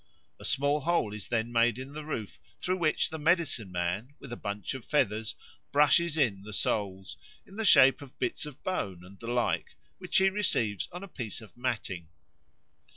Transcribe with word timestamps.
A 0.39 0.45
small 0.45 0.79
hole 0.79 1.13
is 1.13 1.27
then 1.27 1.51
made 1.51 1.77
in 1.77 1.93
the 1.93 2.03
roof, 2.03 2.39
through 2.59 2.77
which 2.79 3.11
the 3.11 3.19
medicine 3.19 3.71
man, 3.71 4.15
with 4.17 4.33
a 4.33 4.35
bunch 4.35 4.73
of 4.73 4.83
feathers, 4.83 5.35
brushes 5.71 6.17
in 6.17 6.41
the 6.41 6.53
souls, 6.53 7.17
in 7.45 7.55
the 7.55 7.63
shape 7.65 8.01
of 8.01 8.17
bits 8.17 8.47
of 8.47 8.63
bone 8.63 9.05
and 9.05 9.19
the 9.19 9.27
like, 9.31 9.75
which 9.99 10.17
he 10.17 10.31
receives 10.31 10.89
on 10.91 11.03
a 11.03 11.07
piece 11.07 11.39
of 11.39 11.55
matting. 11.55 12.07